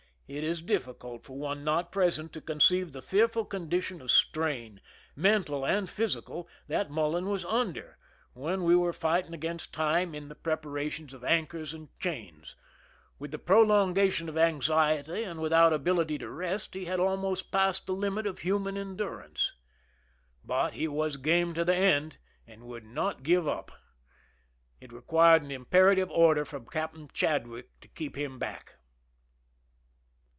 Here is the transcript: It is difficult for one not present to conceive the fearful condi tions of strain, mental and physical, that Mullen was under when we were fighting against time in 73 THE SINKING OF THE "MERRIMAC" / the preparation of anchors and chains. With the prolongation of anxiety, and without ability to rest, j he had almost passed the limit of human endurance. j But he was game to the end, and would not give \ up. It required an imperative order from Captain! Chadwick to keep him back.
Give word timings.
It 0.33 0.45
is 0.45 0.61
difficult 0.61 1.25
for 1.25 1.35
one 1.37 1.65
not 1.65 1.91
present 1.91 2.31
to 2.31 2.39
conceive 2.39 2.93
the 2.93 3.01
fearful 3.01 3.45
condi 3.45 3.83
tions 3.83 4.01
of 4.03 4.11
strain, 4.11 4.79
mental 5.13 5.65
and 5.65 5.89
physical, 5.89 6.47
that 6.69 6.89
Mullen 6.89 7.25
was 7.27 7.43
under 7.43 7.97
when 8.31 8.63
we 8.63 8.73
were 8.73 8.93
fighting 8.93 9.33
against 9.33 9.73
time 9.73 10.15
in 10.15 10.29
73 10.29 10.29
THE 10.29 10.31
SINKING 10.31 10.31
OF 10.31 10.31
THE 10.31 10.37
"MERRIMAC" 10.37 10.61
/ 10.61 10.61
the 10.61 10.67
preparation 10.69 11.15
of 11.15 11.23
anchors 11.25 11.73
and 11.73 11.99
chains. 11.99 12.55
With 13.19 13.31
the 13.31 13.39
prolongation 13.39 14.29
of 14.29 14.37
anxiety, 14.37 15.23
and 15.23 15.41
without 15.41 15.73
ability 15.73 16.17
to 16.19 16.29
rest, 16.29 16.71
j 16.71 16.79
he 16.79 16.85
had 16.85 17.01
almost 17.01 17.51
passed 17.51 17.85
the 17.85 17.91
limit 17.93 18.25
of 18.25 18.39
human 18.39 18.77
endurance. 18.77 19.47
j 19.47 19.51
But 20.45 20.73
he 20.75 20.87
was 20.87 21.17
game 21.17 21.53
to 21.55 21.65
the 21.65 21.75
end, 21.75 22.19
and 22.47 22.61
would 22.63 22.85
not 22.85 23.23
give 23.23 23.49
\ 23.49 23.49
up. 23.49 23.73
It 24.79 24.93
required 24.93 25.41
an 25.43 25.51
imperative 25.51 26.09
order 26.09 26.45
from 26.45 26.67
Captain! 26.67 27.09
Chadwick 27.11 27.81
to 27.81 27.89
keep 27.89 28.17
him 28.17 28.39
back. 28.39 28.75